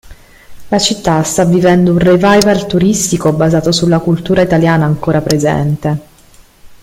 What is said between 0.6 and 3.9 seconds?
La città sta vivendo un "revival" turistico basato